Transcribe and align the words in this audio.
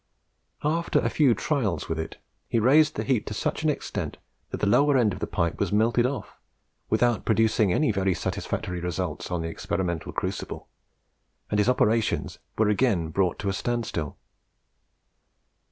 After 0.63 0.97
a 0.97 1.11
few 1.11 1.35
trials 1.35 1.87
with 1.87 1.99
it, 1.99 2.17
he 2.47 2.57
raised 2.57 2.95
the 2.95 3.03
heat 3.03 3.27
to 3.27 3.35
such 3.35 3.61
an 3.61 3.69
extent 3.69 4.17
that 4.49 4.59
the 4.59 4.65
lower 4.65 4.97
end 4.97 5.13
of 5.13 5.19
the 5.19 5.27
pipe 5.27 5.59
was 5.59 5.71
melted 5.71 6.07
off, 6.07 6.39
without 6.89 7.23
producing 7.23 7.71
any 7.71 7.91
very 7.91 8.15
satisfactory 8.15 8.79
results 8.79 9.29
on 9.29 9.43
the 9.43 9.47
experimental 9.47 10.11
crucible, 10.11 10.67
and 11.51 11.59
his 11.59 11.69
operations 11.69 12.39
were 12.57 12.67
again 12.67 13.09
brought 13.09 13.37
to 13.37 13.49
a 13.49 13.53
standstill. 13.53 14.17